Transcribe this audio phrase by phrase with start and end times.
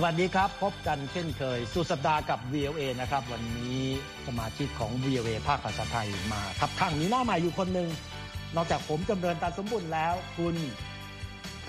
[0.00, 3.82] สวัสดีครับ พบกันเช่นเคย สุดสัปดาห์กับ VOA นะครับ วันนี้
[4.26, 7.88] สมาชิกของ VOA ภาคภาษาไทยมาทับข้างมีหน้าใหม่อยู่คนหนึ่ง
[8.56, 10.54] นอกจากผมจำเริญตาสมบุญแล้วคุณ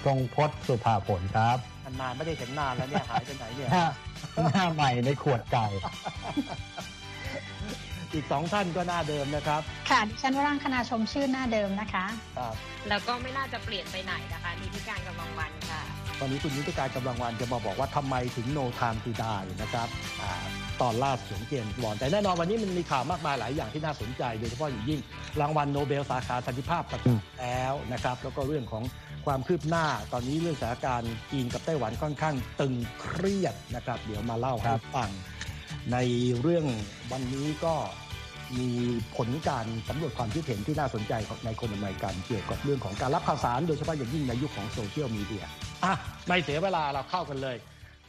[0.06, 3.86] ทรงพจน์สุภาผลครับนานๆไม่ได้เห็นหน้าแล้วเนี่ยหายไปไหนเนี่ยหน้า
[4.54, 5.68] หน้าใหม่ในขวดไก่
[8.14, 12.06] อีกสองท่านก็หน้าเดิมนะครับ ค่ะดิฉันวรังคณาชมชื่อหน้าเดิมนะคะ
[12.38, 12.56] ครับ
[12.90, 15.82] แล้วก็ไม่น่าจะเปลี่ยนไปไหนนะคะนิติการกำลังวันค่ะ
[16.22, 19.88] วันนี้คุณนีธิกาญจน์กำลังวรรณจะมาบอกว่าทำไมถึง no time to die นะครับ
[20.22, 25.00] ตอนล่าสุดเจมส์บอนด์แต่แน่นอนวันนี้มันมีข่าวมากมายหลายอย่างที่น่าสนใจ โดยเฉพาะอย่างยิ่ง
[25.42, 28.84] รางวัลโนเบลสาขาสันติภาพประกาศแล้วนะครับ แล้วก็เรื่องของ
[29.26, 35.10] ความคืบหน้า ตอนนี้เรื่องสถานการณ์จีนกับไต้หวันค่อนข้างตึงเครียดนะครับ เดี๋ยวมาเล่าให้ฟัง
[35.92, 35.98] ใน
[36.42, 36.66] เรื่อง
[37.12, 37.76] วันนี้ก็
[38.58, 38.70] มี
[39.16, 45.44] ผลการสำรวจความคิดเห็นที่น่าสนใจของในคนอเมริกันเกี่ยวกับเรื่องของการรับข่าวสาร โดยเฉพาะอย่างยิ่งในยุคของโซเชียลมีเดีย
[45.84, 45.94] อะ
[46.28, 47.56] ไม่เสียเวลาเราเข้ากันเลย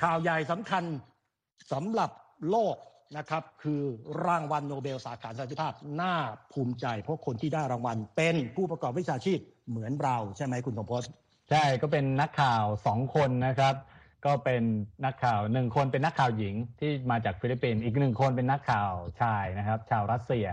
[0.03, 0.84] ข่าวใหญ่สำคัญ
[1.73, 2.11] สำหรับ
[2.50, 2.77] โลก
[3.17, 3.83] นะครับคือ
[4.27, 6.15] รางวัลโนเบลสาขาสันติภาพน่า
[6.53, 9.39] ภูมิใจ เพราะคนที่ได้รางวัลเป็นผู้ประกอบวิชาชีพ
[9.70, 11.03] เหมือนเราใช่ไหมคุณทรงพจน์
[11.50, 13.75] ใช่ก็เป็นนักข่าวสองคนนะครับ
[14.27, 14.63] ก็เป็น
[15.05, 20.47] นักข่าวหนึ่งคนเป็นนักข่าวหญิงที่มาจากฟิลิปปินส์อีกหนึ่งคนเป็นนักข่าวชายนะครับ ชาวรัสเซีย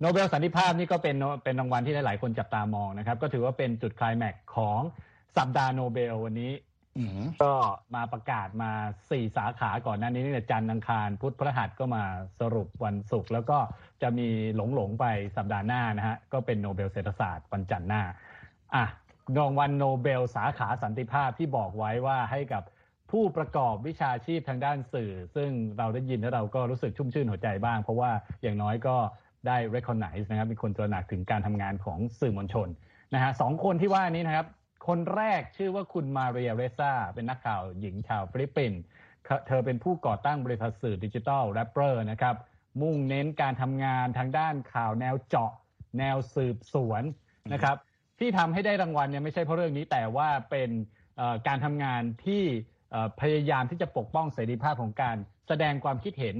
[0.00, 4.80] โนเบลสันติภาพนี่ก็เป็นเป็นรางวัลที่หลายๆคนจับตามองนะครับ ก็ถือว่าเป็นจุดไคลายแม็กซ์ของ
[5.36, 6.52] สัปดาห์โนเบลวันนี้
[6.98, 7.52] อืมก็
[7.94, 8.70] มาประกาศมา
[9.04, 12.04] 4สาขาก่อนหน้านี้เนี่ยจันทร์อังคาร พุธพฤหัสก็มา
[12.40, 13.58] สรุปวันศุกร์แล้วก็
[14.02, 18.02] จะมีหลงหลงๆไปสัปดาห์หน้านะฮะก็เป็นโนเบลเศรษฐศาสตร์วันจันทร์หน้า
[18.74, 18.84] อะ
[19.38, 22.62] รางวัลโนเบลสาขาสันติภาพที่บอกไว้ว่าให้กับ
[23.10, 28.10] ผู้ประกอบวิชาชีพทางด้านสื่อ ซึ่งเราได้ยินแล้วเราก็รู้สึกชุ่มชื่นหัวใจบ้าง เพราะว่า
[28.42, 28.96] อย่างน้อยก็
[29.46, 32.68] ได้ recognize นะครับมีคนตระหนักถึงการทำงานของสื่อมวลชน
[33.14, 34.46] นะฮะสองคนที่ว่านี้นะครับ
[34.88, 38.80] คนแรกชื่อว่าคุณมาเรียเรซาเป็นนักข่าวหญิงชาวฟิลิปปินส์
[39.46, 42.36] เธอเป็นผู้ก่อตั้งบริษัทสื่อดิจิทัล Rappler นะครับ
[42.82, 45.52] มุ่งเน้นการทำงานทางด้านข่าวแนวเจาะ
[45.98, 47.02] แนวสืบสวน
[47.52, 47.76] นะครับ
[48.18, 50.70] ที่ทำให้ได้รางวัลเนี่ยไม่ใช่เพราะเรื่องนี้แต่ว่าเป็น
[51.46, 52.44] การทำงานที่
[53.20, 55.16] พยายามที่จะปกป้องเสรีภาพของการ
[55.48, 56.36] แสดงความคิดเห็น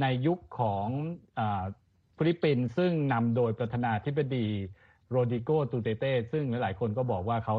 [0.00, 0.86] ในยุคของ
[1.38, 1.40] อ
[2.16, 4.46] ฟิลิปปินส์ซึ่งนำโดยประธานาธิบดี
[5.10, 7.54] โรดริโกดูเตอร์เตซึ่งหลายๆคนก็บอกว่าเขา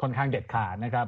[0.00, 1.06] ค่อนข้างเด็ดขาดนะครับ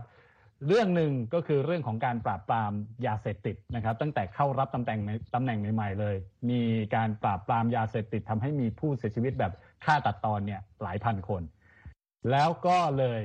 [0.67, 2.73] เรื่องหนึ่งก็คือเรื่องของการปราบปราม
[3.07, 5.01] ยาเสพติดนะครับ ตั้งแต่เข้ารับตำแหน่ง
[5.35, 6.17] ตำแหน่งใหม่ๆเลย
[6.51, 6.61] มี
[6.95, 9.53] การปราบปรามยาเสพติดทำให้มีผู้เสียชีวิตแบบ
[9.85, 11.43] ฆ่าตัดตอนเนี่ยหลายพันคน
[12.31, 13.21] แล้วก็เลย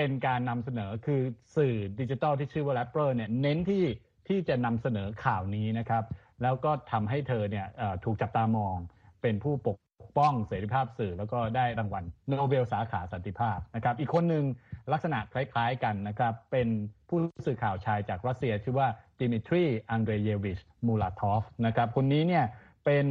[0.00, 1.20] เป็นการนำเสนอคือ
[1.56, 3.84] สื่อดิจิทัลที่ชื่อว่า Rappler เนี่ยเน้นที่
[4.28, 6.04] ที่จะนำเสนอข่าวนี้นะครับ
[6.42, 7.66] แล้วก็ทำให้เธอเนี่ย
[8.04, 8.76] ถูกจับตามอง
[9.22, 9.76] เป็นผู้ปก
[10.18, 14.44] ป้องเสรีภาพสื่อแล้วก็ได้รางวัลโนเบลสาขาสันติภาพนะครับ อีกคนหนึ่ง
[14.92, 16.68] ลักษณะคล้ายๆกันนะครับ เป็น
[17.08, 18.88] ผู้สื่อข่าวชายจากรัสเซีย ชื่อว่า
[19.20, 22.44] ดิมิทรีอังเดรเยวิชมูลาทอฟนะครับ คนนี้เนี่ย
[22.84, 23.06] เป็น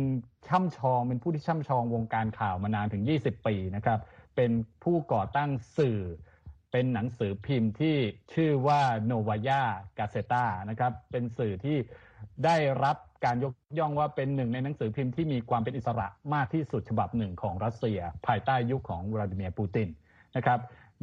[0.48, 4.00] ช่ำชองเป็นผู้ที่ช่ำชองวงการข่าวมานานถึง 20 ปีนะครับ
[4.36, 4.52] เป็น
[4.84, 6.00] ผู้ก่อตั้งสื่อ
[6.72, 7.96] เป็นหนังสือพิมพ์ที่
[8.34, 9.64] ชื่อว่าโนวายา
[9.98, 11.78] กาเซตานะครับ เป็นสื่อที่
[12.46, 19.90] ได้รับการยกย่องว่าเป็นหนึ่งในหนังสือพิมพ์ที่มีความเป็นอิสระมากที่สุดฉบับหนึ่งของรัสเซีย ภายใต้ยุคของวลาดิเมียร์ปูติน
[20.36, 20.60] นะครับ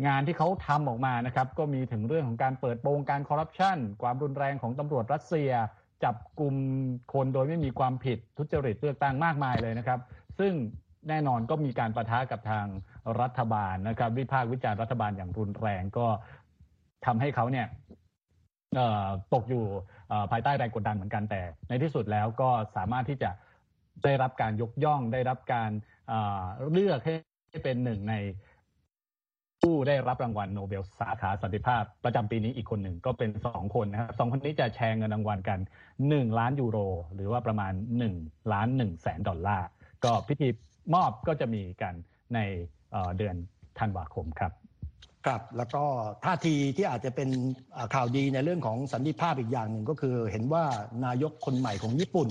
[0.06, 5.50] งานที่เขาทำออกมานะครับก็มีถึงเรื่องของการเปิดโปงการคอร์รัปชันความรุนแรงของตำรวจรัสเซีย
[6.04, 6.54] จับกลุ่ม
[7.12, 10.00] คนโดยไม่มีความผิดทุจริตเลือกตั้งมากมายเลยนะครับ
[10.38, 10.52] ซึ่ง
[11.08, 12.66] แน่นอนก็มีการประทะกับทาง
[13.20, 16.06] รัฐบาลนะครับ วิพากษ์วิจารณ์รัฐบาลอย่างรุนแรงก็
[17.06, 17.66] ทำให้เขาเนี่ย
[19.34, 19.64] ตกอยู่
[20.30, 23.30] ภายใต้แรงกดดันเหมือนกันแต่ ในที่สุดแล้วก็สามารถที่จะ
[24.04, 25.70] ได้รับการยกย่อง ได้รับการ
[26.08, 28.14] เอ่อเลือกให้เป็นหนึ่งใน
[29.62, 35.58] ผู้ได้รับรางวัลโนเบลสาขาสันติภาพ ประจำปีนี้อีกคนหนึ่งก็เป็นสองคนนะครับสองคนนี้จะแชร์เงินรางวัลกัน
[36.08, 36.78] หนึ่งล้านยูโร
[37.14, 38.14] หรือว่าประมาณหนึ่ง
[38.52, 39.66] ล้านหนึ่งแสนดอลลาร์
[40.04, 40.48] ก็พิธี
[40.94, 41.94] มอบก็จะมีกัน
[42.34, 42.38] ใน
[43.16, 43.36] เดือน
[43.78, 44.52] ธันวาคมครับ
[45.26, 45.84] ครับแล้วก็
[46.24, 47.28] ท่าทีที่อาจจะเป็น
[47.94, 50.64] ข่าวดีในเรื่องของสันติภาพอีกอย่างหนึ่งก็คือ เห็นว่า
[51.04, 52.28] นายกคนใหม่ของญี่ปุ่น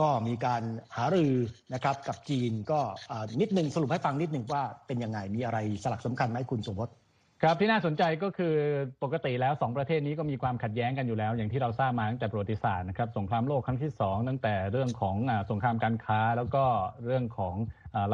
[0.00, 0.62] ก็มีการ
[0.96, 1.34] หารือ
[1.74, 2.80] นะครับกับจีนก็
[3.40, 6.88] นิดหนึ่งสรุปให้ฟังนิดหนึ่งว่าเป็นยังไงมีอะไรสลักสำคัญไหมคุณสมพศ
[7.42, 8.54] ครับที่น่าสนใจก็คือ
[9.02, 15.16] ปกติแล้วสองประเทศนี้ก็มีความขัดแย้งกันอยู่แล้ว อย่างที่เราทราบมาตั้งแต่ประวัติศาสตร์นะครับสงครามโลกครั้งที่สองตั้งแต่เรื่องของ
[15.50, 16.64] สงครามการค้า แล้วก็
[17.06, 17.54] เรื่องของ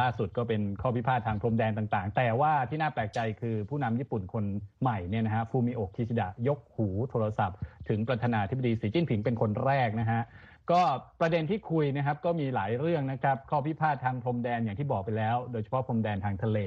[0.01, 4.45] ล่าสุดก็เป็นข้อพิพาททางพรมแดนต่างๆ แต่ว่าที่น่าแปลกใจคือผู้นำญี่ปุ่นคน
[4.81, 10.23] ใหม่เนี่ยนะฮะฟูมิโอะคิชิดะยกหูโทรศัพท์ ถึงประธานาธิบดีสีจิ้นผิงเป็นคนแรกนะฮะ
[10.71, 10.81] ก็
[11.21, 16.59] ประเด็นที่คุยนะครับก็มีหลายเรื่องนะครับข้อพิพาททางพรมแดนอย่างที่บอกไปแล้ว โดยเฉพาะพรมแดนทางทะเล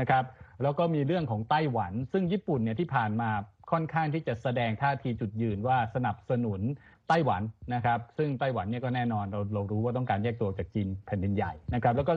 [0.00, 0.24] นะครับ
[0.62, 3.30] แล้วก็มีเรื่องของไต้หวัน ซึ่งญี่ปุ่นเนี่ยที่ผ่านมา
[3.72, 6.60] ค่อนข้างที่จะแสดงท่าทีจุดยืนว่าสนับสนุน
[7.08, 7.42] ไต้หวัน
[7.74, 12.14] นะครับ ซึ่งไต้หวันเนี่ยก็แน่นอนเราเรารู้ว่าต้องการแยกตัวจากจีนแผ่นดินใหญ่นะครับ แล้วก็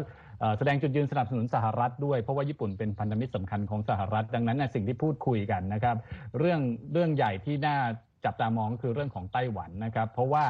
[0.58, 5.98] แสดงจุดยืนสนับสนุนสหรัฐด้วย เพราะว่าญี่ปุ่นเป็นพันธมิตรสำคัญของสหรัฐ ดังนั้นนะสิ่งที่พูดคุยกันนะครับ
[6.40, 6.60] เรื่อง
[6.94, 7.78] เรื่องใหญ่ที่น่า
[8.26, 10.46] จับตามองคือเรื่องของไต้หวันนะครับ เพราะว่า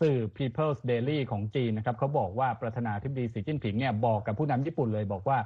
[0.00, 5.38] สื่อ People's Daily ของจีนนะครับเขาบอกว่าประธานาธิบดีสีจิ้นผิงเนี่ยบอกกับผู้นำญี่ปุ่นเลยบอกว่า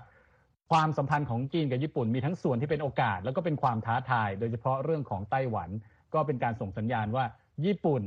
[0.71, 5.71] ความสัมพันธ์ของจีนกับญี่ปุ่นมีทั้งส่วนที่เป็นโอกาส แล้วก็เป็นความท้าทาย โดยเฉพาะเรื่องของไต้หวัน
[6.15, 7.25] ก็เป็นการส่งสัญญาณว่า
[7.65, 8.03] ญี่ปุ่น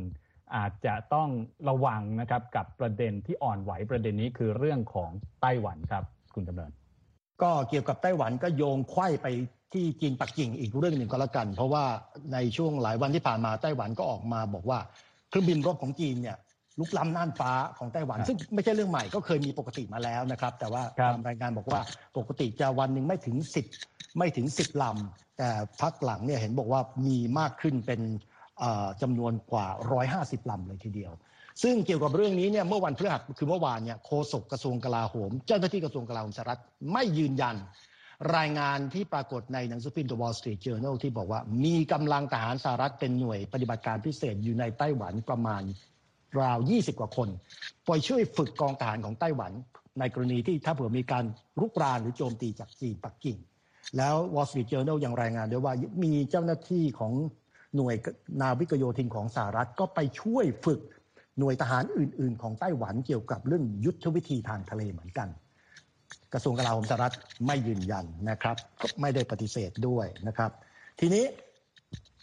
[0.55, 1.29] อาจจะต้อง
[1.69, 5.11] ระวังนะครับกับประเด็นที่อ่อนไหวประเด็นนี้คือเรื่องของ
[5.41, 6.03] ไต้หวันครับ
[6.35, 6.71] คุณดำเนิน
[7.41, 9.27] ก็เกี่ยวกับไต้หวันก็โยงไข้ไป
[9.73, 11.83] ที่จีนปักกิ่งอีกเรื่องหนึ่งก็แล้วกัน เพราะว่า
[12.33, 14.79] ในช่วงหลายวันที่ผ่านมาไต้หวันก็ออกมาบอกว่า
[15.29, 16.37] เครื่องบินรบของจีนเนี่ย
[16.79, 21.81] ลุกล้ำน่านฟ้าของไต้หวัน ซึ่งไม่ใช่เรื่องใหม่ก็เคยมีปกติมาแล้วนะครับ แต่ว่าตามรายงานบอกว่า
[22.17, 23.65] ปกติจะวันหนึ่งไม่ถึงสิบ
[24.17, 25.49] ไม่ถึงสิบลำ แต่
[25.81, 28.01] พักหลังเนี่ยเห็นบอกว่ามีมากขึ้นเป็น
[29.01, 29.67] จำนวนกว่า
[30.07, 31.11] 150ลำเลยทีเดียว
[31.63, 36.61] ซึ่งเกี่ยวกับเรื่องนี้เนี่ยเมื่อวันพฤหัสคือเมื่อวานเนี่ยโฆษกกระทรวงกลาโหม เจ้าหน้าที่กระทรวงกลาโหมสหรัฐ
[36.93, 37.55] ไม่ยืนยัน
[38.37, 45.63] รายงานที่ปรากฏในหนังสือพิมพ์ The Wall Street Journal ที่บอกว่ามีกำลังทหารสหรัฐเป็นหน่วยปฏิบัติการพิเศษอยู่ในไต้หวันประมาณ
[46.41, 47.29] ราว 20 กว่าคน
[47.85, 49.51] ไปช่วยฝึกกองทหารของไต้หวัน
[49.99, 51.25] ในกรณีที่ถ้าเผื่อมีการ
[51.59, 53.37] รุกรานหรือโจมตีจากจีนปักกิ่ง
[53.97, 55.73] แล้ว Wall Street Journal ยังรายงานด้วยว่า
[56.03, 57.13] มีเจ้าหน้าที่ของ
[57.75, 57.95] หน่วย
[58.41, 60.79] นาวิกโยธินของสหรัฐก็ไปช่วยฝึก
[61.39, 65.29] หน่วยทหารอื่น ๆ ของไต้หวันเกี่ยวกับเรื่องยุทธวิธีทางทะเลเหมือนกัน
[66.33, 67.15] กระทรวงกลาโหมสหรัฐ
[67.47, 70.51] ไม่ยืนยันนะครับก็ไม่ได้ปฏิเสธด้วยนะครับ
[70.99, 71.25] ทีนี้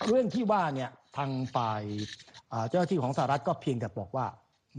[0.07, 1.83] เรื่องที่ว่าเนี่ย ทางฝ่าย
[2.69, 4.27] เจ้าหน้าที่ของสหรัฐก็เพียงแต่บอกว่า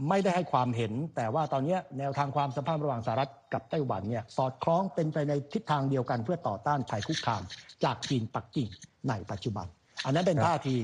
[0.08, 7.42] ไม่ได้ให้ความเห็น แต่ว่าตอนนี้แนวทางความสัมพันธ์ระหว่างสหรัฐกับไต้หวันเนี่ยสอดคล้องเป็นไปในทิศทางเดียวกัน เพื่อต่อต้านภัยคุกคาม
[7.84, 8.68] จากจีนปักกิ่ง
[9.08, 9.66] ในปัจจุบัน
[10.04, 10.76] อันนั้นเป็นท่าที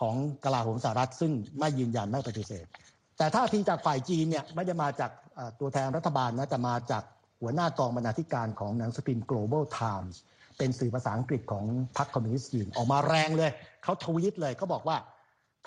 [0.00, 0.14] ของ
[0.44, 2.66] กลาโหมสหรัฐซึ่งไม่ยืนยันไม่ปฏิเสธ
[3.18, 5.10] แต่ท่าทีจากฝ่ายจีนเนี่ยไม่ได้มาจาก
[5.60, 7.02] ตัวแทนรัฐบาลนะแต่มาจาก
[7.40, 10.14] หัวหน้ากองบรรณาธิการของหนังสือพิมพ์ Global Times
[10.58, 11.64] เป็นสื่อภาษาอังกฤษของ
[11.96, 13.50] พรรคคอมมิวนิสต์จีนออกมาแรงเลย
[13.84, 14.96] เขาทวีตเลยเขาบอกว่า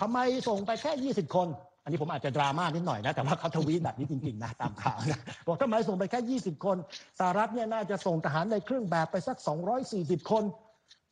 [0.02, 0.18] ทำไม
[0.48, 1.48] ส่งไปแค่ 20 คน
[1.84, 6.78] อันนี้ผมอาจจะดราม่านิดหน่อยนะแต่ว่าเขาทวีตแบบนี้จริงๆนะตามข่าวนะบอกทำไมส่งไปแค่ 20 คน
[7.20, 9.38] สหรัฐเนี่ยน่าจะส่งทหารในเครื่องแบบไปสัก
[9.84, 10.44] 240 คน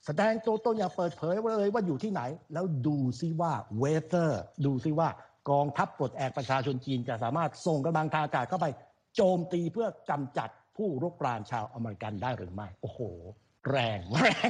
[0.05, 2.21] แสดงตัวตนอย่างเปิดเผยเลยว่าอยู่ที่ไหน
[2.53, 5.09] แล้วดูซิว่า whether ดูซิว่า
[5.49, 8.67] กองทัพปลดแอกประชาชนจีนจะสามารถส่งกำลังทางอากาศเข้าไป
[9.15, 12.99] โจมตีเพื่อกำจัดผู้รุกรานชาวอเมริกันได้หรือไม่ โอ้โห
[13.69, 14.49] แรงแรง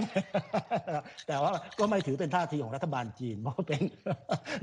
[1.28, 3.82] แต่ว่าก็ไม่ถือเป็นท่าทีของรัฐบาลจีน เพราะเป็น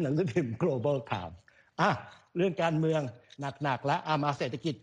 [0.00, 1.36] หนังสือพิมพ์ global times
[1.80, 1.90] อะ
[2.36, 3.00] เรื่องการเมือง
[3.62, 4.74] หนักๆแล้วอามาเศรษฐกิจ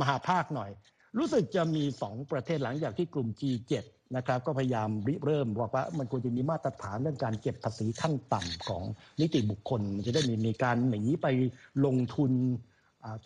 [0.00, 0.70] มหาภาคหน่อย
[1.18, 3.72] รู้สึกจะมีสองประเทศหลังจากที่กลุ่ม G7
[4.16, 8.82] นะครับก็พยายามริเริ่มบอกว่ามันควรจะมีมาตรฐานเรื่องการเก็บภาษีขั้นต่ำของ
[9.20, 11.26] นิติบุคคลมันจะได้มีมีการหนีไป
[11.84, 12.32] ลงทุน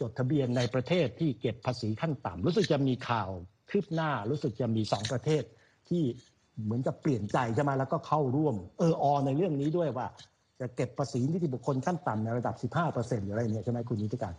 [0.00, 3.30] จดทะเบียนในประเทศที่เก็บภาษีขั้นต่ำรู้สึกจะมีข่าว
[3.70, 5.42] คืบหน้ารู้สึกจะมีสองประเทศ
[5.90, 6.04] ที่
[6.64, 10.06] เหมือนจะเปลี่ยนใจใช่ไหมแล้วก็เข้าร่วมเอออในเรื่องนี้ด้วยว่า
[10.60, 14.34] จะเก็บภาษีนิติบุคคลขั้นต่ำในระดับ 15%หรืออะไรเนี่ยใช่ไหมคุณนีธิกาญจน์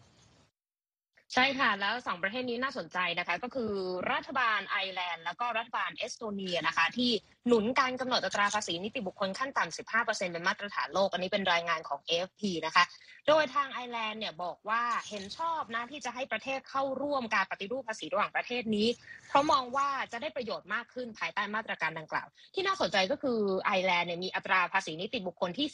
[1.33, 3.72] ใช่ค่ะ แล้วสองประเทศนี้น่าสนใจนะคะก็คือ
[4.12, 7.12] รัฐบาลไอร์แลนด์แล้วก็รัฐบาลเอสโตเนียนะคะที่
[7.48, 12.84] หนุนการกำหนดอัตราภาษีนิติบุคคลขั้นต่ำ 15%เป็นมาตรฐานโลก อันนี้เป็นรายงานของ AFP นะคะ
[13.27, 18.88] โดยทางไอร์แลนด์เนี่ยบอกว่าเห็นชอบนะที่จะให้ประเทศเข้าร่วมการปฏิรูปภาษีระหว่างประเทศนี้
[19.29, 25.67] เพราะมองว่าจะได้ประโยชน์มากขึ้นภายใต้มาตรการดังกล่าว ที่น่าสนใจก็คือไอร์แลนด์เนี่ยมีอัตราภาษีนิติบุคคลที่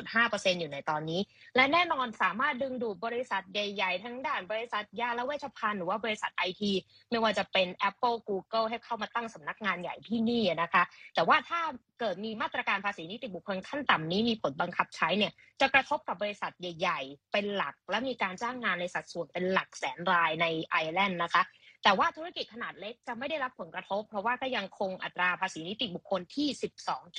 [0.00, 1.20] 12.5%อยู่ในตอนนี้
[1.56, 6.72] และแน่นอนสามารถดึงดูดบริษัทใหญ่ ๆ ทั้งด่านบริษัทยาและเวชภัณฑ์หรือว่าบริษัทไอที
[7.10, 10.82] ไม่ว่าจะเป็น Apple Google ให้เข้ามาตั้งสำนักงานใหญ่ที่นี่นะคะ
[11.14, 11.60] แต่ว่าถ้า
[12.00, 21.42] เกิดมีมาตรการภาษีนิติบุคคลขั้นต่ำนี้มีผลบังคับใช้เนี่ยจะกระทบกับบริษัทใหญ่ ๆ เป็นหลัก และมีการจ้างงานในสัดส่วนเป็นหลักแสนรายในไอร์แลนด์นะคะ
[21.84, 26.48] แต่ว่าธุรกิจขนาดเล็กจะไม่ได้รับผลกระทบ เพราะว่าก็ยังคงอัตราภาษีนิติบุคคลที่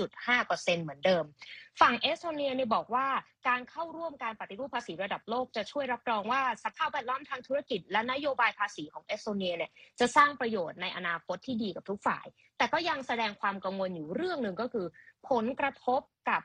[0.06, 1.24] 12.5%เหมือนเดิม
[1.82, 3.08] ฝั่งเอสโตเนียเนี่ยบอกว่า
[3.48, 12.26] การเข้าร่วมการปฏิรูปภาษีระดับโลกจะช่วยรับรองว่าสภาพแวดล้อมทางธุรกิจ และนโยบายภาษีของเอสโตเนียเนี่ยจะสร้างประโยชน์ในอนาคตที่ดีกับทุกฝ่าย
[12.58, 14.86] แต่ก็ยังแสดงความกังวลอยู่เรื่องหนึ่งก็คือ
[15.30, 16.42] ผลกระทบกับ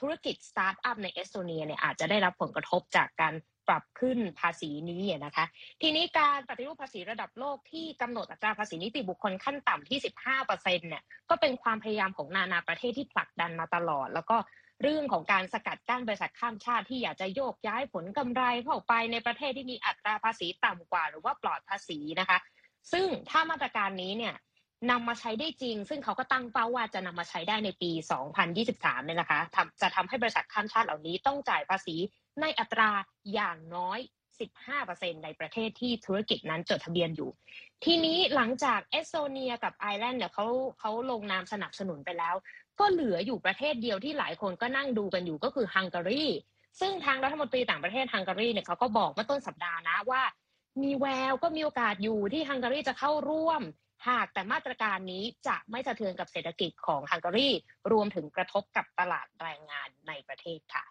[0.00, 3.34] ธุรกิจสตาร์ทอัพในเอสโตเนียเนี่ยอาจจะได้รับผลกระทบจากการ
[3.68, 5.44] ปรับขึ้นภาษีนี้นะคะ
[5.82, 9.98] ทีนี้การปฏิรูปภาษีระดับโลกที่กำหนดอัตราภาษีนิติบุคคลขั้นต่ำที่
[10.30, 14.36] 15%เซ็นต์เนี่ยก็เป็นความพยายามของนานาประเทศที่ผลักดันมาตลอด แล้วก็
[14.82, 22.38] เรื่องของการสกัดกั้นบริษัทข้ามชาติที่อยากจะโยกย้ายผลกำไรเข้าไปในประเทศที่มีอัตราภาษีต่ำกว่า หรือว่าปลอดภาษีนะคะ
[22.92, 24.34] ซึ่งถ้ามาตรการนี้เนี่ย
[24.90, 27.90] นำมาใช้ได้จริง ซึ่งเขาก็ตั้งเป้าว่าจะนำมาใช้ได้ในปี
[28.48, 29.40] 2023 เนี่ยนะคะ
[29.82, 31.96] จะทำให้บริษัทข้ามชาติเหล่านี้ต้องจ่ายภาษี
[32.40, 32.90] ในอัตรา
[33.34, 33.98] อย่างน้อย
[34.62, 37.30] 15%ในประเทศที่ธุรกิจนั้นจดทะเบียนอยู่
[37.84, 40.46] ทีนี้หลังจากเอสโตเนียกับไอร์แลนด์เนี่ยเขา
[40.80, 42.34] เขาลงนามสนับสนุนไปแล้ว
[42.80, 46.24] ก็เหลืออยู่ประเทศเดียวที่หลายคนก็นั่งดูกันอยู่ก็คือฮังการี
[46.80, 50.22] ซึ่งทางรัฐมนตรีต่างประเทศฮังการีเนี่ยเขาก็บอกเมื่อต้นสัปดาห์นะว่า
[50.82, 53.62] มีแววก็มีโอกาสอยู่ที่ฮังการีจะเข้าร่วม
[54.08, 57.48] หากแต่มาตรการนี้จะไม่สะเทือนกับเศรษฐกิจของฮังการี
[57.92, 60.84] รวมถึงกระทบกับตลาดแรงงานในประเทศค่ะ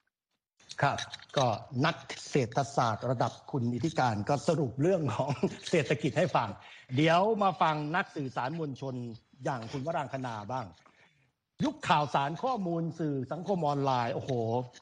[0.82, 0.98] ครับ
[1.38, 1.48] ก็
[1.86, 1.96] นัก
[2.30, 5.32] เศรษฐศาสตร์ระดับคุณอิธิการก็สรุปเรื่องของ
[5.70, 6.50] เศรษฐกิจให้ฟัง
[6.96, 8.96] เดี๋ยวมาฟังนักสื่อสารมวลชน
[9.44, 10.66] อย่างคุณวรางคณาบ้าง
[11.66, 14.32] ยุคข่าวสารข้อมูลสื่อสังคมออนไลน์โอ้โห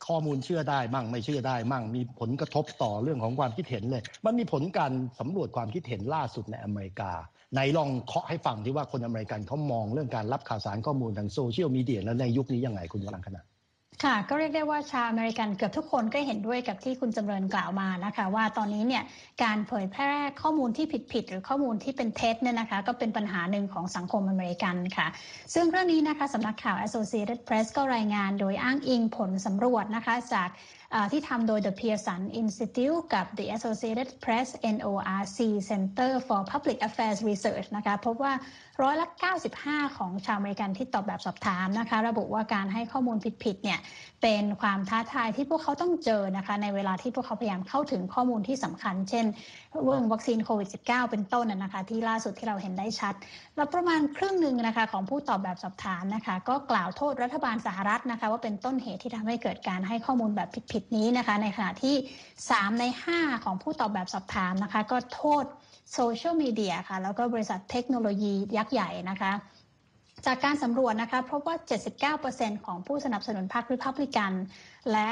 [0.08, 7.12] ข้อมูลเชื่อได้มั่งไม่เชื่อได้มั่ง มีผลกระทบต่อเรื่องของความคิดเห็นเลย มันมีผลการสำรวจความคิดเห็นล่าสุดในอเมริกา
[7.54, 13.42] ไหนลองเคาะให้ฟังที่ว่าคนอเมริกันเขามองเรื่องการรับข่าวสารข้อมูลทางโซเชียลมีเดียแล้วในยุคนี้ยังไงคุณวรังคณา
[14.02, 19.04] ค่ะก็เรียกได้ว่าชาวอเมริกันเกือบทุกคนก็เห็นด้วยกับที่คุณจำเริญกล่าวมานะคะ ว่าตอนนี้เนี่ย
[19.44, 25.08] การเผยแพร่ข้อมูลที่ผิดๆหรือข้อมูลที่เป็นเท็จเนี่ยนะคะ ก็เป็นปัญหาหนึ่งของสังคมอเมริกันค่ะ
[25.54, 30.50] ซึ่งเรื่องนี้นะคะสำนักข่าว Associated Press ก็รายงานโดยอ้างอิงผลสำรวจนะคะจาก
[31.12, 38.34] ที่ทำโดย The Pearson Institute กับ The Associated Press NORC Center for Public Affairs Research นะคะพบว่า
[38.82, 39.08] ร้อยละ
[39.52, 43.80] 95 ของชาวอเมริกันที่ตอบแบบสอบถามนะคะ ระบุว่าการให้ข้อมูลผิดๆเนี่ย
[44.22, 49.26] เป็นความท้าทายที่พวกเขาต้องเจอนะคะ ในเวลาที่พวกเขาพยายามเข้าถึงข้อมูลที่สำคัญ เช่น
[49.82, 53.14] เรื่องวัคซีนโควิด -19 เป็นต้นนะคะ ที่ล่าสุดที่เราเห็นได้ชัด
[53.56, 61.96] แล้วประมาณครึ่งหนึ่งนะคะของผู้ตอบแบบสอบถามนะคะ ก็กล่าวโทษรัฐบาลสหรัฐนะคะ ว่าเป็นต้นเหตุที่ทำให้เกิดการให้ข้อมูลแบบผิดๆนี้นะคะ ในขณะที่
[62.38, 65.44] 3 ใน 5 ของผู้ตอบแบบสอบถามนะคะ ก็โทษ
[65.94, 69.32] โซเชียลมีเดียค่ะ แล้วก็บริษัทเทคโนโลยียักษ์ใหญ่นะคะ
[70.26, 71.56] จากการสำรวจนะคะพบว่า
[72.10, 74.32] 79%ของผู้สนับสนุนพรรคริพับลิกัน
[74.92, 75.10] และ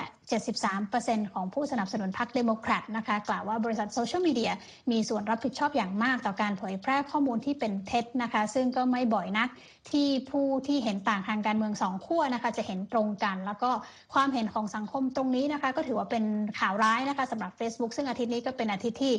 [0.61, 4.51] 73%ของผู้สนับสนุนพรรคเดโมแครตนะคะกล่าวว่าบริษัทโซเชียลมีเดีย
[4.91, 9.49] มีส่วนรับผิดชอบอย่างมากต่อการเผยแพร่ข้อมูลที่เป็นเท็จนะคะ ซึ่งก็ไม่บ่อยนัก
[9.91, 13.71] ที่ผู้ที่เห็นต่างทางการเมืองสองขั้วนะคะ จะเห็นตรงกัน แล้วก็
[14.13, 16.23] ความเห็นของสังคมตรงนี้นะคะ ก็ถือว่าเป็น
[16.59, 19.13] ข่าวร้ายนะคะสำหรับ Facebook ซึ่งอาทิตย์นี้ก็เป็นอาทิตย์ที่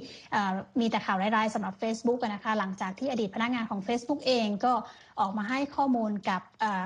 [0.80, 4.72] มีแต่ข่าวร้ายๆสำหรับ Facebook นะคะหลังจากที่อดีตพนักงานของ Facebook เองก็
[5.20, 6.40] ออกมาให้ข้อมูลกับ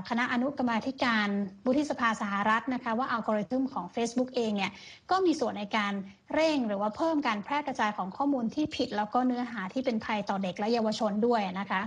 [0.09, 1.29] คณะอนุกรรมาธิการ
[1.65, 4.73] บุธิสภาสหรัฐนะคะว่าอัลกอริทึมของ Facebook เองเนี่ย
[5.11, 5.93] ก็มีส่วนในการ
[6.35, 11.81] เร่งหรือว่าเพิ่มการแพร่กระจายของข้อมูลที่ผิด แล้วก็เนื้อหาที่เป็นภัยต่อเด็กและเยาวชนด้วยนะคะ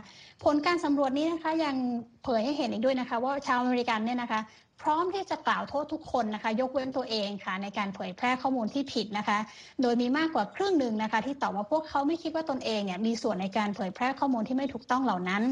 [0.43, 1.75] ผลการสำรวจนี้นะคะยัง
[2.23, 4.41] เผยให้เห็นอีกด้วยนะคะ ว่าชาวอเมริกันเนี่ยนะคะ
[4.83, 9.39] พร้อมที่จะกล่าวโทษทุกคนนะคะ ยกเว้นตัวเองค่ะ ในการเผยแพร่ข้อมูลที่ผิดนะคะ
[9.81, 15.43] โดยมีมากกว่าครึ่งหนึ่งนะคะ ที่ตอบว่าพวกเขาไม่คิดว่าตนเองเนี่ยมีส่วนในการเผยแพร่ข้อมูลที่ไม่ถูกต้องเหล่านั้น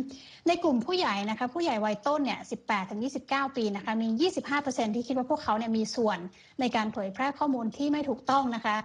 [0.48, 6.20] ในกลุ่มผู้ใหญ่นะคะ ผู้ใหญ่วัยต้นเนี่ย 18 ถึง 29 ปีนะคะ มี 25%ที่คิดว่าพวกเขาเนี่ยมีส่วน
[6.60, 8.76] ในการเผยแพร่ข้อมูลที่ไม่ถูกต้องนะคะ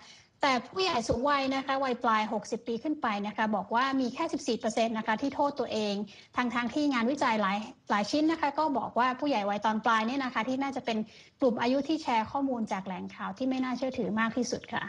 [0.44, 4.24] แต่ผู้ใหญ่สูงวัยนะคะวัยปลาย 60 ปีขึ้นไปนะคะบอกว่ามีแค่
[4.68, 5.94] 14%นะคะที่โทษตัวเอง
[6.36, 7.58] ทางทางที่งานวิจัยหลาย
[7.90, 10.98] หลายชิ้นนะคะ ก็บอกว่าผู้ใหญ่วัยตอนปลายเนี่ยนะคะ ที่น่าจะเป็น
[11.40, 14.84] กลุ่มอายุที่แชร์ข้อมูลจากแหล่งข่าวที่ไม่น่าเชื่อถือมากที่สุดค่ะ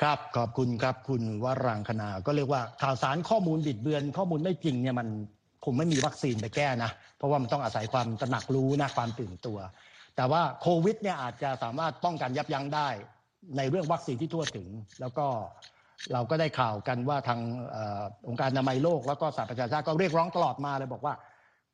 [0.00, 5.08] ครับขอบคุณครับคุณวรังคณาก็เรียกว่าข่าวสารข้อมูลบิดเบือน ข้อมูลไม่จริงเนี่ยมัน
[5.64, 9.58] คงไม่มีวัคซีนไปแก้นะเพราะว่ามันต้องอาศัยความตระหนักรู้นะความตื่นตัว
[10.16, 12.88] แต่ว่าโควิดเนี่ยอาจจะสามารถป้องกันยับยั้งได้
[13.56, 14.68] ในเรื่องวัคซีนที่ทั่วถึง
[15.00, 15.26] แล้วก็
[16.12, 17.40] เราก็ได้ข่าวกันว่าทาง
[18.28, 21.14] องค์การอนามัยโลก แล้วก็สหประชาชาติก็เรียกร้องตลอดมาเลยบอกว่า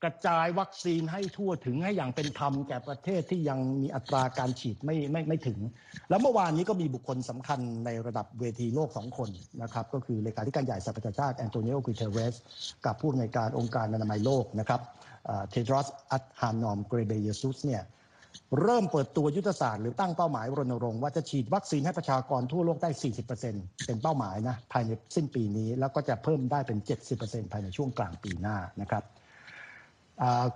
[0.05, 5.59] กระจายวัคซีนให้ทั่วถึงให้อย่างเป็นธรรมแก่ประเทศที่ยังมีอัตราการฉีดไม่ไม่ไม่ถึง
[6.09, 9.31] แล้วเมื่อวานนี้ก็มีบุคคลสำคัญในระดับเวทีโลกสองคน
[9.63, 12.35] นะครับก็คือเลขาธิการใหญ่สหประชาชาติแอนโตนิโอกุเทเรส
[12.87, 14.81] กับผู้อำนวยการองค์การอนามัยโลกนะครับ
[15.51, 17.83] เทดรอสอัตฮานอมเกรเบเยซุสเนี่ย
[18.61, 22.91] เริ่มเปิดตัวยุทธศาสตร์หรือตั้งเป้าหมายรณรงค์ว่าจะฉีดวัคซีนให้ประชากรทั่วโลกได้
[23.39, 26.79] 40%เป็นเป้าหมายนะภายในสิ้นปีนี้ แล้วก็จะเพิ่มได้เป็น
[27.17, 29.03] 70%ภายในช่วงกลางปีหน้านะครับ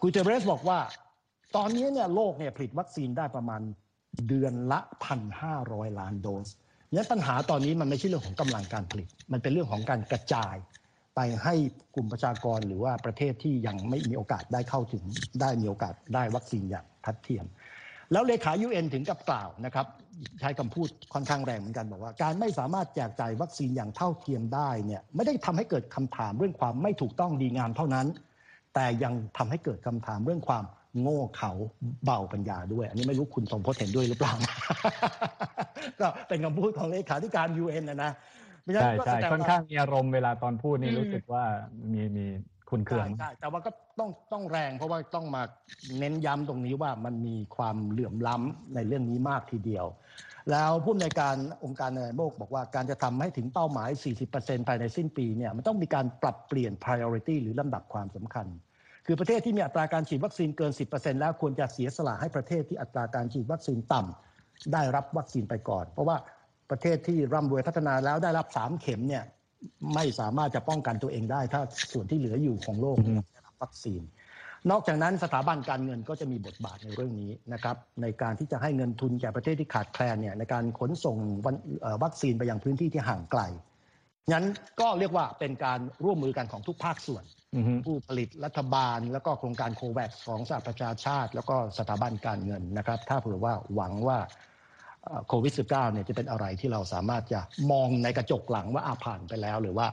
[0.00, 0.78] กูเตเรสบอกว่า
[1.56, 3.60] ตอนนี้เนี่ยโลกเนี่ยผลิตวัคซีนได้ประมาณ
[4.28, 4.80] เดือนละ
[5.40, 6.48] 1,500 ล้านโดส
[6.92, 10.56] เนี่ยปัญหาตอนนี้มันไม่ใช่เรื่องของกำลังการผลิต มันเป็นเรื่องของการกระจาย
[11.14, 11.54] ไปให้
[11.94, 15.04] กลุ่มประชากรหรือว่าประเทศที่ยังไม่มีโอกาสได้เข้าถึง
[15.40, 17.46] ได้มีโอกาสได้วัคซีนอย่างทัดเทียม
[18.12, 19.86] แล้วเลขา UN ถึงกับกล่าวนะครับ
[20.40, 28.06] ใช้คำพูดค่อนข้างแรงเหมือนกันบอกว่า การไม่สามารถแจกจ่ายวัคซีนอย่างเท่าเทียมได้เนี่ยไม่ได้ทำให้เกิดคำถามเรื่องความไม่ถูกต้องดีงามเท่านั้น
[28.74, 30.64] แต่ยังทำให้เกิดคำถามเรื่องความ
[31.00, 31.52] โง่เขา
[32.04, 34.32] เบาปัญญาด้วย อันนี้ไม่รู้คุณสมพศเห็นด้วยหรือเปล่า
[36.00, 38.12] ก็เป็นคำพูดของเลขาธิการ UN นะนะ
[38.74, 41.44] ใช่ใช่ค่อนข้างมีอารมณ์เวลาตอนพูดนี่รู้สึกว่า
[41.92, 42.26] มีมี
[42.70, 45.42] คุณเคืองใช่แต่ว่าก็ต้องต้องแรงเพราะว่าต้องมา
[45.98, 49.86] เน้นย้ำตรงนี้ว่ามันมีความเหลื่อมล้ำในเรื่องนี้มากทีเดียว
[50.50, 53.90] แล้วผู้ในการองค์การอนาโลกบอกว่าการจะทำให้ถึงเป้าหมาย
[54.28, 58.46] 40%ภายในสิ้นปีเนี่ยมันต้องมีการปรับเปลี่ยน priority หรือลำดับความสำคัญ
[59.06, 66.16] คือประเทศที่มีอัตราการฉีดวัคซีนเกิน 10%แล้วควรจะเสียสละให้ประเทศที่อัตราการฉีดวัคซีนต่ำได้รับวัคซีนไปก่อน เพราะว่า
[66.70, 69.24] ประเทศที่ร่ำรวยพัฒนาแล้วได้รับสามเข็มเนี่ย
[69.94, 71.60] ไม่สามารถจะป้องกันตัวเองได้ ถ้า
[71.92, 74.02] ส่วนที่เหลืออยู่ของโลกได้รับวัคซีน
[74.70, 81.16] นอกจากนั้นสถาบันการเงินก็จะมีบทบาทในเรื่องนี้นะครับ ในการที่จะให้เงินทุนแก่ประเทศที่ขาดแคลนเนี่ยในการขนส่ง
[82.04, 83.42] วัคซีนไปยังพื้นที่ที่ห่างไกล
[84.32, 84.44] งั้น
[84.80, 87.24] ก็เรียกว่าเป็นการร่วมมือกันของทุกภาคส่วน
[87.84, 94.18] ผู้ผลิตรัฐบาล แล้วก็โครงการโควัคของสหประชาชาติ แล้วก็สถาบันการเงินนะครับ ถ้าเผื่อว่าหวังว่า
[95.28, 99.86] โควิด -19 เนี่ยจะเป็นอะไรที่เราสามารถจะมองในกระจกหลังว่าอาผ่านไปแล้วหรือว่า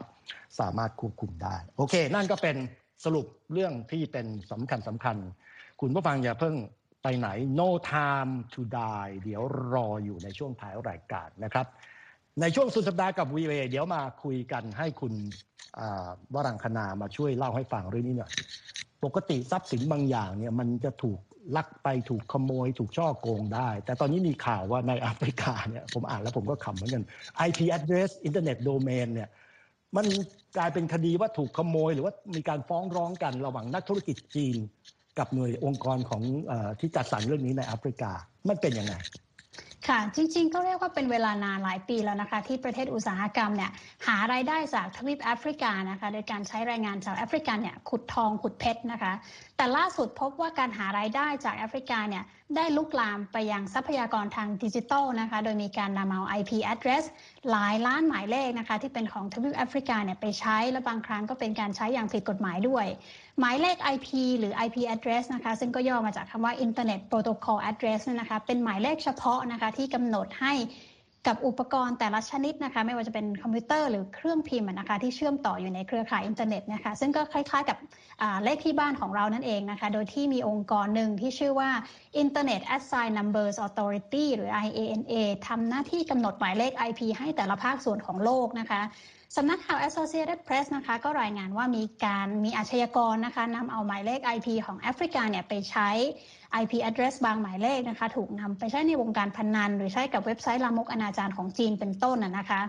[0.60, 2.56] สามารถควบคุมได้ โอเค นั่นก็เป็น
[3.06, 5.18] สรุปเรื่องที่เป็นสำคัญสำคัญ
[5.82, 6.56] คุณผู้ฟังอย่าเพิ่ง
[7.04, 7.30] ไปไหน
[7.60, 9.42] no time to die เดี๋ยว
[9.74, 11.66] รออยู่ในช่วงท้ายรายการนะครับ
[12.42, 15.14] ในช่วงสุดสัปดาห์กับวีเเดี๋ยวมาคุยกันให้คุณ
[16.34, 18.32] วรังคณามาช่วยเล่าให้ฟังเรื่องนี้หน่อย
[19.04, 21.20] ปกติทรัพย์สินบางอย่างเนี่ยมันจะถูก
[21.56, 27.04] ลักไปถูกขโมย ถูกช่อโกงได้ แต่ตอนนี้มีข่าวว่าในแอฟริกาเนี่ยผมอ่านแล้วผมก็ขำเหมือนกัน
[27.48, 29.30] IP address Internet domain เนี่ย
[29.96, 30.06] มัน
[30.58, 34.58] กลายเป็นคดีว่าถูกขโมย หรือว่ามีการฟ้องร้องกันระหว่างนักธุรกิจจีน
[35.18, 38.12] กับหน่วยองค์กรของอที่จัดสรรเรื่องนี้ในแอฟริกา
[38.50, 38.96] มันเป็นยังไง
[39.88, 43.72] ค่ะ จริงๆ ก็เรียกว่าเป็นเวลานานหลายปีแล้วนะคะ ที่ประเทศอุตสาหกรรมเนี่ย
[44.08, 49.14] หารายได้จากทวีปแอฟริกานะคะ โดยการใช้แรงงานชาวแอฟริกันเนี่ยขุดทองขุดเพชรนะคะ
[49.58, 52.24] แต่ล่าสุดพบว่าการหารายได้จากแอฟริกาเนี่ย
[52.56, 57.04] ได้ลุกลามไปยังทรัพยากรทางดิจิทัลนะคะ โดยมีการนำเอา IP address
[57.52, 62.86] หลายล้านหมายเลขนะคะ ที่เป็นของทวีปแอฟริกาเนี่ยไปใช้ และบางครั้งก็เป็นการใช้อย่างผิดกฎหมายด้วย
[63.40, 64.08] หมายเลข IP
[64.40, 70.54] หรือ IP address นะคะ ซึ่งก็ย่อมาจากคำว่า Internet Protocol Address นะคะ เป็นหมายเลขเฉพาะนะคะที่กำหนดให้
[71.28, 77.78] กับอุปกรณ์แต่ละชนิดนะคะ ไม่ว่าจะเป็นคอมพิวเตอร์หรือเครื่องพิมพ์นะคะ ที่เชื่อมต่ออยู่ในเครือข่ายอินเทอร์เน็ตนะคะ ซึ่งก็คล้ายๆกับ
[78.44, 81.70] เลขที่บ้านของเรานั่นเองนะคะ โดยที่มีองค์กรหนึ่งที่ชื่อว่า
[82.24, 85.14] Internet Assign Numbers Authority หรือ IANA
[85.48, 88.82] ทำหน้าที่กำหนดหมายเลข IP ให้แต่ละภาคส่วนของโลกนะคะ
[89.36, 95.90] สำนักข่าว Associated Press นะคะก็รายงานว่ามีการมีอาชญากรนะคะนำเอาหมายเลข IP ของแอฟริกาเนี่ยไปใช้
[96.62, 102.62] IP address บางหมายเลขนะคะ ถูกนำไปใช้ในวงการพนนัน หรือใช้กับเว็บไซต์ลามกอนาจารของจีนเป็นต้นนะคะ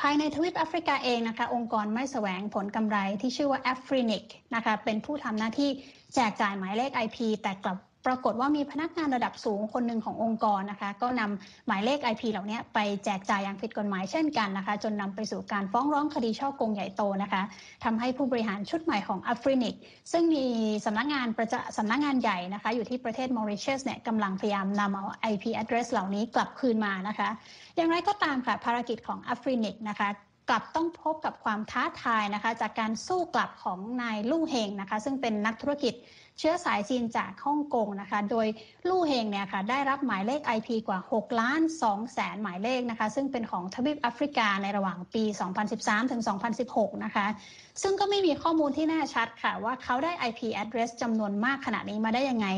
[0.00, 5.70] ภายในทวีปแอฟริกาเองนะคะ องค์กรไม่แสวงผลกำไรที่ชื่อว่า a f r i n i c นะคะเป็นผู้ทำหน้าที่
[6.14, 17.42] แจกจ่ายหมายเลข IP แต่กลับ ปรากฏว่ามีพนักงานระดับสูงคนหนึ่งขององค์กรนะคะ ก็นำหมายเลข IP เหล่านี้ไปแจกจ่ายอย่างผิดกฎหมายเช่นกันนะคะ จนนำไปสู่การฟ้องร้องคดีช่อโกงใหญ่โตนะคะ
[17.84, 19.74] ทำให้ผู้บริหารชุดใหม่ของอัฟรินิก
[20.12, 20.46] ซึ่งมี
[20.84, 27.28] สำนักงานประจสำนักงานใหญ่นะคะ อยู่ที่ประเทศมอริเชสเนี่ยกำลังพยายามนำเอา IP address เหล่านี้กลับคืนมานะคะ
[27.76, 30.08] อย่างไรก็ตามค่ะภารกิจของอัฟรินิกนะคะ
[30.50, 35.94] กลับต้องพบกับความท้าทายนะคะ จากการสู้กลับของนายลู่เฮงนะคะ ซึ่งเป็นนักธุรกิจ
[36.38, 38.46] เชื้อสายจีนจากฮ่องกงนะคะ โดย
[38.88, 45.24] ลู่เฮงเนี่ยค่ะได้รับหมายเลข IP กว่า 6 ล้าน2แสนหมายเลขนะคะ ซึ่งเป็นของทวีปแอฟริกาในระหว่างปี
[45.68, 46.22] 2013 ถึง
[46.62, 47.26] 2016 นะคะ
[47.82, 52.48] ซึ่งก็ไม่มีข้อมูลที่แน่ชัดค่ะว่าเขาได้ IP address จำนวนมากขนาดนี้มาได้ยังไง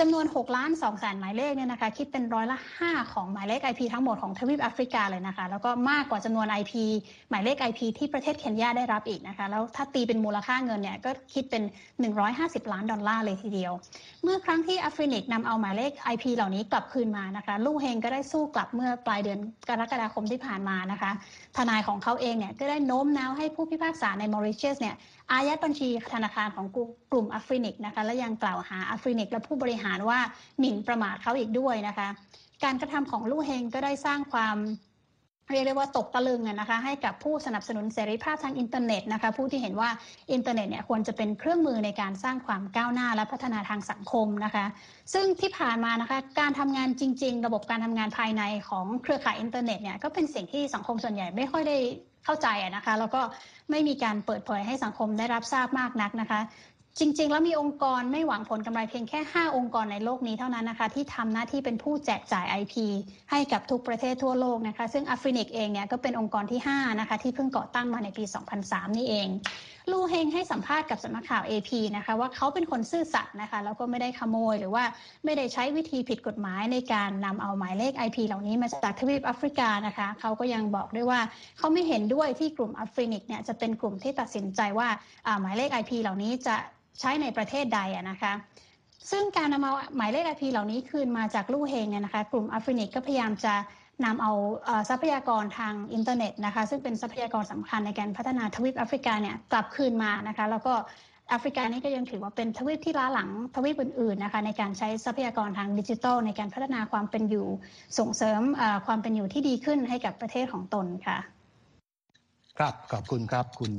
[0.00, 6.72] จำนวน 6 ล้าน2แสนหมายเลขเนี่ยนะคะคิดเป็นร้อยละ 5 ของหมายเลข IP ทั้งหมดของทวีปแอฟริกาเลยนะคะ แล้วก็มากกว่าจำนวน IP
[7.30, 11.62] หมายเลข IP ที่ประเทศเคนยาได้รับอีกนะคะ แล้วถ้าตีเป็นมูลค่าเงินเนี่ยก็คิดเป็น
[12.18, 13.72] 150 ล้านดอลลาร์เลยทีเดียว
[14.22, 19.38] เมื่อครั้งที่แอฟรินิกนำเอาหมายเลข IP เหล่านี้กลับคืนมานะคะลู่เฮงก็ได้สู้กลับเมื่อปลายเดือน
[19.68, 21.10] กรกฎาคมที่ผ่านมานะคะ
[21.56, 24.96] ทนายของเขาเองเนี่ยก็ได้โน้มน้าวให้ผู้พิพากษาในมอริเชสเนี่ย
[25.32, 26.66] อายัดบัญชีธนาคารของ
[27.12, 30.18] กลุ่มแอฟรินิกนะคะและยังกล่าวหาแอฟรินิกและผู้บริหารว่า
[30.58, 32.08] หมิ่นประมาทเขาอีกด้วยนะคะ
[32.64, 34.56] การกระทำของลู่เฮงก็ได้สร้างความ
[35.50, 39.90] เรียกได้ว่าตกตะลึงนะคะให้กับผู้สนับสนุนเสรีภาพทางอินเทอร์เน็ตนะคะผู้ที่เห็นว่า
[40.32, 44.64] อินเทอร์เน็ตเนี่ยควรจะเป็นเครื่องมือในการสร้างความก้าวหน้าและพัฒนาทางสังคมนะคะ
[45.12, 51.78] ซึ่งที่ผ่านมานะคะการทำงานจริง ๆ ระบบการทำงานภายในของเครือข่ายอินเทอร์เน็ตเนี่ยก็เป็นสิ่งที่สังคมส่วนใหญ่ไม่ค่อยได้
[52.24, 53.20] เข้าใจนะคะแล้วก็
[53.70, 56.40] ไม่มีการเปิดเผยให้สังคมได้รับทราบมากนักนะคะ
[56.98, 62.74] จริง ๆ แล้วมีองค์กรไม่หวังผลกำไรเพียงแค่ 5 องค์กรในโลกนี้เท่านั้นนะคะที่ทำหน้าที่เป็นผู้แจกจ่าย IP
[63.30, 68.24] ให้กับทุกประเทศทั่วโลกนะคะซึ่งอฟรินิกเองเนี่ยก็เป็นองค์กรที่ 5 นะคะที่เพิ่งก่อตั้งมาในปี
[68.60, 69.28] 2003 นี่เอง
[69.90, 74.84] ลูเฮงให้สัมภาษณ์กับสำนักข่าว AP นะคะว่าเขาเป็นคนซื่อสัตย์นะคะแล้วก็ไม่ได้ขโมยหรือว่า
[75.24, 81.20] ไม่ได้ใช้วิธีผิดกฎหมายในการนำเอาหมายเลข IP เหล่านี้มาจากทวีปแอฟริกานะคะเขาก็ยังบอกด้วยว่า
[81.58, 84.88] เขาไม่เห็นด้วยที่กลุ่มแอฟรินิกเนี่ยจะเป็นกลุ่มที่ตัดสินใจว่า
[85.40, 86.56] หมายเลข IP เหล่านี้จะ
[87.00, 88.32] ใช้ในประเทศใดนะคะ
[89.10, 93.54] ซึ่งการนำเอาหมายเลข IP เหล่านี้คืนมาจากลู่เฮงเนี่ยนะคะกลุ่มแอฟรินิกก็พยายามจะ
[94.04, 94.32] นำเอา
[94.90, 100.74] ทรัพยากรทางอินเทอร์เน็ตนะคะซึ่งเป็นทรัพยากรสำคัญในการพัฒนาทวีปแอฟริกาเนี่ยกลับคืนมานะคะแล้วก็
[101.28, 107.46] แอฟริกานี่ก็ยังถือว่าเป็นทวีปที่ล้าหลังทวีปอื่นๆนะคะในการใช้ทรัพยากรทางดิจิทัล ในการพัฒนาความเป็นอยู่
[107.98, 108.40] ส่งเสริม
[108.86, 111.18] ความเป็นอยู่ที่ดีขึ้นให้กับประเทศของตนค่ะ
[112.62, 113.72] ครับขอบคุณครับคุณ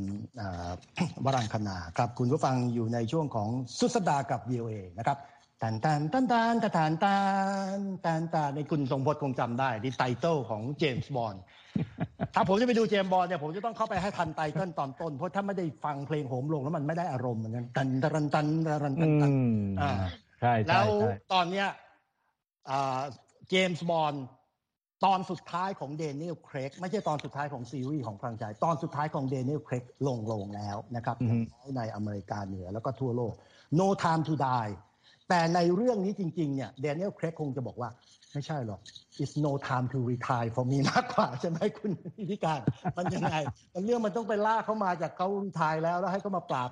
[1.25, 5.17] วรางคณาครับคุณผู้ฟังอยู่ในช่วงของสุดสัปดาห์กับ VOA นะครับ
[5.61, 7.15] ตันตันตันตันตันตั
[7.77, 11.35] นตันตันในคุณทรงพจน์คงจำได้ที่ title ของเจมส์บอนด์
[12.35, 19.31] ถ้าผมจะไปดูเจมส์บอนด์เนี่ยผมจะต้องเข้าไปให้ทัน title ตอนต้น เพราะถ้าไม่ได้ฟังเพลงโหมโรงแล้วมันไม่ได้อารมณ์เหมือนกันตันตันตันตันตันตัน
[19.81, 19.91] อ่า
[20.41, 20.85] ใช่แล้ว
[21.33, 21.67] ตอนเนี้ย
[23.49, 24.13] เจมส์บอล
[25.05, 31.17] ตอนสุดท้ายของเดนิเอลเครกไม่ใช่ตอนสุดท้ายของซีรีส์ของฟรังไชส์ตอนสุดท้ายของเดนิเอลเครกลงลงแล้วนะครับ
[31.77, 33.33] ในอเมริกาเหนือแล้วก็ทั่วโลก
[33.79, 34.73] no time to die
[35.29, 37.89] แต่ในเรื่องนี้จริง ๆ เนี่ยเดนิเอลเครกคงจะบอกว่า
[38.33, 38.79] ไม่ใช่หรอก
[39.21, 41.91] it's no time to retire for me มากกว่าใช่ไหมคุณ
[42.29, 42.59] พิการ
[42.97, 43.35] มันยังไง
[43.73, 46.69] มันเรื่องมันต้องไปล่าเขามาจากเขารีทายแล้วแล้วให้เขามาปราบ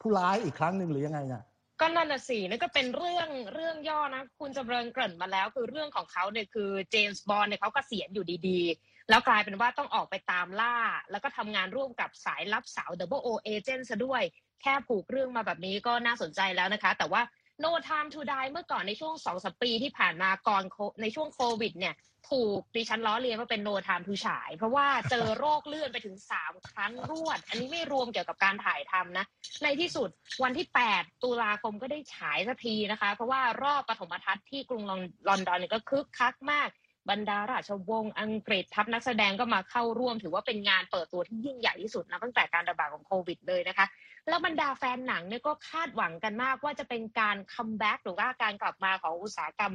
[0.00, 1.42] ผู้ร้ายอีกครั้งหนึ่งหรือยังไงเนี่ย
[1.80, 10.76] ก็นั่นน่ะสินั่นก็เป็นเรื่องเรื่องย่อนะ คุณจำเริงเกริ่นมาแล้ว คือเรื่องของเขาเนี่ยคือเจมส์บอลเนี่ยเขาก็เสียอยู่ดีๆ แล้วกลายเป็นว่าต้องออกไปตามล่า
[11.10, 14.22] แล้วก็ทำงานร่วมกับสายลับสาว Double O Agent ซะด้วย
[14.62, 17.22] แค่ผูกเรื่องมาแบบนี้ก็น่าสนใจแล้วนะคะ แต่ว่า
[17.64, 20.62] No Time to Die เมื่อก่อนในช่วงสองสปีที่ผ่านมาก่อน
[21.02, 21.94] ในช่วงโควิด เนี่ย
[22.30, 29.24] ถูกดิฉันล้อเลียนว่าเป็นโนทามทูฉาย เพราะว่าเจอโรคเลื่อนไปถึง3ครั้งรวด อันนี้ไม่รวมเกี่ยวกับการถ่ายทำนะ
[29.62, 30.08] ในที่สุด
[30.42, 34.82] วันที่ 8 ตุลาคมก็ได้ฉายสักทีนะคะ เพราะว่ารอบปฐมทัศน์ที่กรุง
[35.28, 36.68] ลอนดอนก็คึกคักมาก
[37.10, 43.86] บรรดาราชวงศ์อังกฤษทัพนักแสดงก็มาเข้าร่วม ถือว่าเป็นงานเปิดตัวที่ยิ่งใหญ่ที่สุดนะตั้งแต่การระบาดของโควิดเลยนะคะ
[44.28, 49.74] แล้วบรรดาแฟนหนังเนี่ยก็คาดหวังกันมากว่าจะเป็นการ comeback หรือว่าการกลับมาของอุตสาหกรรม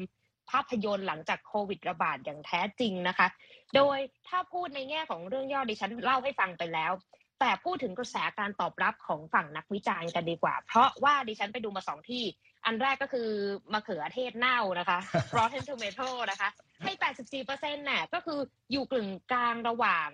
[0.51, 3.27] ภาพยนตร์หลังจากโควิดระบาดอย่างแท้จริงนะคะ
[3.75, 6.91] โดยถ้าพูดในแง่ของเรื่องย่อดิฉันเล่าให้ฟังไปแล้ว
[7.39, 12.23] แต่พูดถึงกระแสการตอบรับของฝั่งนักวิจารณ์กันดีกว่า เพราะว่าดิฉันไปดูมาสองที่
[12.65, 13.29] อันแรกก็คือ
[13.73, 14.97] มะเขือเทศเน่านะคะ
[15.37, 16.49] Rotten Tomato นะคะ
[16.83, 16.91] ให้
[17.23, 18.39] 84%เนี่ยก็คือ
[18.71, 20.07] อยู่กึ่งกลางระหว่าง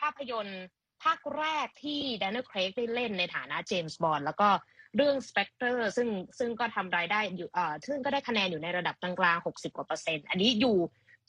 [0.00, 0.62] ภาพยนตร์
[1.04, 4.48] ภาคแรกที่แดนนี่ลเครกได้เล่นในฐานะเจมส์บอนด์แล้วก็
[4.96, 10.78] เรื่อง Spectre ซึ่งซึ่งก็ทำรายได้อยู่เอ่อซึ่งก็ได้คะแนนอยู่ในระดับกลางๆ60 กว่าเปอร์เซ็นต์ อันนี้อยู่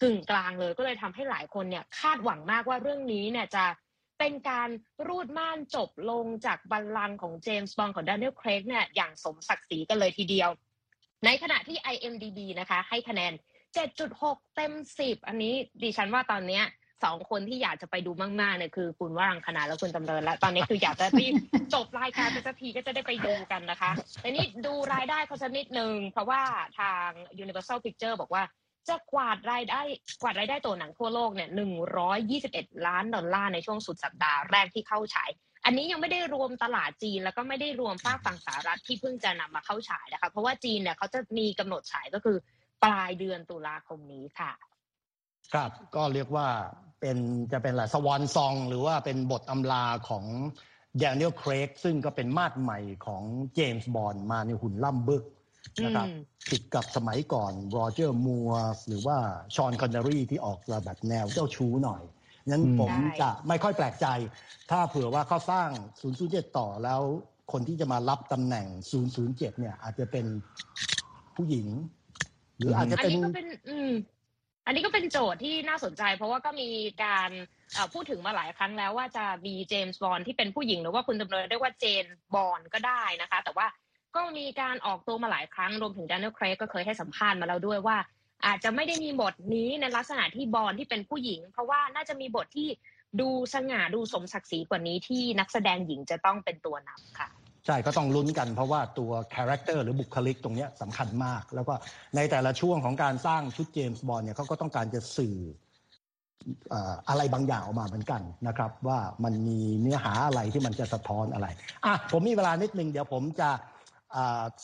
[0.01, 3.65] กึ่งกลางเลยก็เลยทำให้หลายคนเนี่ยคาดหวังมากว่าเรื่องนี้เนี่ยจะ
[4.19, 4.69] เป็นการ
[5.07, 10.49] รูดม่านจบลงจากบัลลังก์ของเจมส์บอนด์ของแดานิเอลเครกเนี่ยอย่างสมศักดิ์ศรีกันเลยทีเดียว
[11.25, 13.33] ในขณะที่ IMDB นะคะ ให้คะแนน
[13.93, 16.63] 7.6 เต็ม 10 อันนี้ดิฉันว่าตอนเนี้ย
[17.03, 18.11] สองคนที่อยากจะไปดู
[18.41, 21.33] มากๆเนี่ยคือคุณวรังคณาและคุณจำเริญและตอนนี้คืออยากจะรีบ
[21.73, 26.41] จบรายการไปสักทีก็จะได้ไปดูกันนะคะแต่นี่ดูรายได้เขาสักนิดนึงเพราะว่า
[26.79, 27.09] ทาง
[27.43, 28.43] Universal Picture บอกว่า
[28.87, 29.81] จะกวาดรายได้
[30.21, 35.29] กวาดรายได้ตัวหนังทั่วโลกเนี่ยหนึ่งร้อยยี่สิบเอ็ดล้านดอลลาร์ในช่วงสุดสัปดาห์แรกที่เข้าฉาย
[35.65, 42.37] อันนี้ยังไม่ได้รวมตลาดจีนแล้วก็ไม่ได้รวมภาคฝั่งสหรัฐที่เพิ่งจะนำมาเข้าฉายนะคะ เพราะว่าจีนเนี่ยเขาจะมีกำหนดฉายก็คือ
[42.83, 44.51] ปลายเดือนตุลาคมนี้ค่ะ
[45.53, 46.47] ครับ ก็เรียกว่า
[46.99, 47.17] เป็น
[47.51, 50.25] จะเป็นอะไรสวอนซอง หรือว่าเป็นบทอำลาของ
[50.99, 53.23] แดเนียลเครกซึ่งก็เป็นมาดใหม่ของ
[53.55, 55.23] เจมส์บอนด์มาในหุ่นล่ำบึก
[55.83, 56.07] นะครับ
[56.51, 58.51] ผิดกับสมัยก่อนโรเจอร์มัวร์
[58.87, 59.17] หรือว่า
[59.55, 62.03] ฌอนคอนเนอรี่ที่ออกแบบแนวเจ้าชู้หน่อย
[62.49, 64.07] นั้นผมจะไม่ค่อยแปลกใจ
[64.71, 65.69] ถ้าเผื่อว่าเขาสร้าง
[66.13, 67.01] 007 ต่อแล้ว
[67.51, 68.67] คนที่จะมารับตำแหน่ง
[69.13, 70.25] 007 เนี่ย อาจจะเป็น
[71.35, 71.67] ผู้หญิง
[72.57, 73.13] หรืออาจจะเป็น
[74.65, 76.69] อันนี้ก็เป็นโจทย์ที่น่าสนใจ เพราะว่าก็มี
[77.03, 77.29] การ
[77.93, 83.67] พูดถึงมาหลายครั้งแล้วว่าจะมีเจมส์บอนด์ที่เป็นผู้หญิงหรือว่าคุณจำเริญเรียกว่าเจนบอนด์ก็ได้นะคะ แต่ว่า
[84.15, 87.97] ก็มีการออกตัวมาหลายครั้งรวมถึงแดเนียลเครกก็เคยให้สัมภาษณ์มาแล้วด้วยว่า
[88.45, 92.69] อาจจะไม่ได้มีบทนี้ในลักษณะที่บอนด์ที่เป็นผู้หญิง เพราะว่าน่าจะมีบทที่
[93.19, 97.27] ดูสง่าดูสมศักดิ์ศรีกว่านี้ที่นักแสดงหญิงจะต้องเป็นตัวนำค่ะ
[97.65, 101.73] ใช่ก็ต้องลุ้นกันเพราะว่าตัว character หรือบุคลิกตรงนี้สำคัญมาก แล้วก็
[102.15, 105.37] ในแต่ละช่วงของการสร้างชุดเจมส์บอนด์เนี่ยเขาก็ต้องการจะสื่อ
[107.09, 111.47] อะไรบางอย่างออกมาเหมือนกันนะครับ ว่ามันมีเนื้อหาอะไรที่มันจะสะท้อนอะไร
[111.85, 113.49] อะผมมีเวลานิดนึงเดี๋ยวผมจะ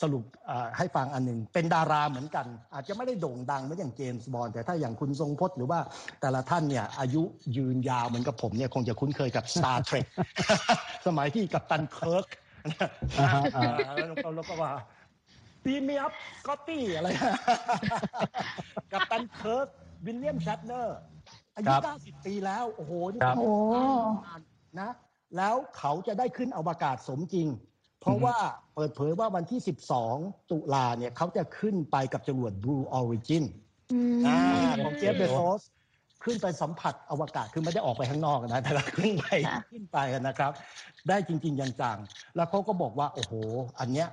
[0.02, 0.24] สรุป
[0.78, 5.80] ให้ฟังอันหนึ่งเป็นดาราเหมือนกัน อาจจะไม่ได้โด่งดังเหมือนอย่างเจมส์บอนด์แต่ถ้าอย่างคุณทรงพจน์หรือว่า
[6.20, 7.22] แต่ละท่านเนี่ยอายุ
[7.56, 10.06] ยืนยาวเหมือนกับผมเนี่ยคงจะคุ้นเคยกับ Star Trek
[11.06, 12.26] สมัยที่กัปตันเคิร์ก
[12.66, 14.72] แล้วก็ว่า
[15.64, 16.12] Beam me up
[16.46, 17.08] Scotty อะไร
[18.92, 19.68] กัปตันเคิร์ก
[20.04, 20.98] วิลเลียมชัตเนอร์
[21.56, 23.20] อายุ90 ปีแล้ว โอ้โหนี่
[24.80, 24.90] นะ
[25.36, 27.48] แล้วเขาจะได้ขึ้นอวกาศสมจริง
[28.00, 28.36] เพราะว่า
[28.74, 29.60] เปิดเผยว่าวันที่
[30.06, 33.44] 12 ตุลาเนี่ยเขาจะขึ้นไปกับจรวด Blue Origin
[34.84, 35.62] ของเจฟเบโซส
[36.24, 39.26] ขึ้นไปสัมผัสอวกาศคือไม่ได้ออกไปข้างนอกนะแต่ขึ้นไป
[39.72, 40.52] ขึ้นไปนะครับ
[41.08, 43.32] ได้จริงๆจังๆแล้วเขาก็บอกว่าโอ้โห
[43.80, 44.08] อันเนี้ย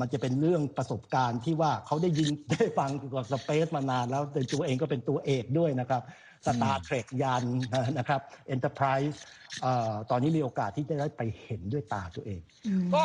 [0.00, 6.02] มันจะเป็นเรื่องประสบการณ์ที่ว่าเขาได้ยินได้ฟังเกี่ยวกับ space มานานแล้วแต่ตัวเองก็เป็นตัวเอกด้วยนะครับ
[6.46, 7.42] Star Trek ยาน
[7.98, 9.22] นะครับ Enterprise
[10.10, 12.40] ตอนนี้มีโอกาสที่จะได้ไปเห็นด้วยตาตัวเอง
[12.94, 13.04] ก็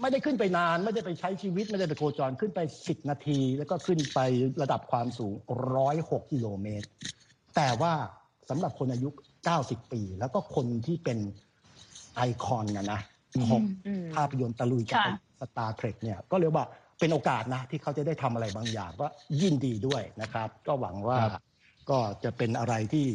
[0.00, 4.18] ไม่ได้ขึ้นไปนาน ไม่ได้ไปใช้ชีวิต ไม่ได้ไปโคจรขึ้นไป 10 นาที แล้วก็ขึ้นไป
[4.62, 5.34] ระดับความสูง
[5.82, 6.88] 106 กิโลเมตร
[7.56, 7.92] แต่ว่า
[8.50, 9.08] สำหรับคนอายุ
[9.50, 11.18] 90 ปี แล้วก็คนที่เป็น
[12.16, 13.00] ไอคอนนะนะ
[13.50, 13.62] ของ
[14.14, 14.98] ภาพยนตร์ตะลุยกับ
[15.40, 16.64] สตาร์เทรคเนี่ยก็เรียกว่า
[16.98, 19.06] เป็นโอกาสนะ ที่เขาจะได้ทำอะไรบางอย่างก็
[19.40, 21.18] ยินดีด้วยนะครับ ก็หวังว่า
[21.90, 23.06] ก็จะเป็นอะไรที่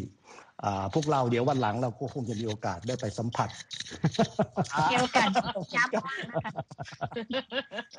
[0.94, 3.50] พวกเราเดี๋ยววันหลังเราก็คงจะมีโอกาสได้ไปสัมผัส
[4.90, 5.30] เกี่ยวกัน
[5.76, 5.94] ย้ำ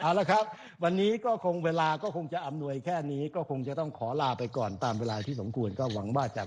[0.00, 0.44] เอาละครับ
[0.84, 6.42] วันนี้ก็คงเวลาก็คงจะอำนวยแค่นี้ก็คงจะต้องขอลาไปก่อนตามเวลาที่สมควรก็หวังว่าจะ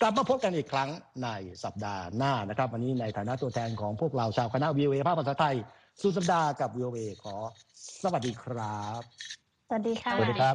[0.00, 0.90] กลับมาพบกันอีกครั้ง
[1.24, 1.28] ใน
[1.64, 5.56] สัปดาห์หน้านะครับ วันนี้ในฐานะตัวแทนของพวกเราชาวคณะวีโอเอภาคภาษาไทย
[6.00, 7.36] สุดสัปดาห์กับวีโอเอขอ
[8.02, 9.02] สวัสดีครับ
[9.68, 10.54] สวัสดีค่ะสวัสดีครับ